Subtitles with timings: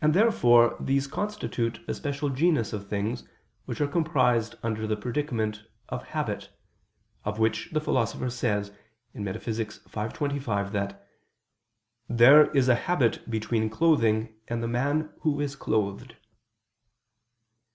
[0.00, 3.24] And therefore these constitute a special genus of things,
[3.66, 6.48] which are comprised under the predicament of "habit":
[7.22, 8.70] of which the Philosopher says
[9.14, 9.42] (Metaph.
[9.42, 10.16] v, text.
[10.16, 11.06] 25) that
[12.08, 16.16] "there is a habit between clothing and the man who is clothed."